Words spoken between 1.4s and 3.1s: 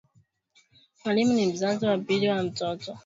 mzazi wa pili wa mtoto